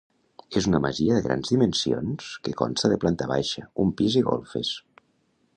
[0.61, 4.77] És una masia de grans dimensions que consta de planta baixa, un pis i golfes.